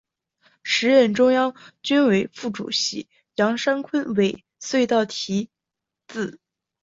[0.63, 1.53] 时任中央
[1.83, 5.51] 军委副主席杨尚昆为隧道题
[6.07, 6.39] 字。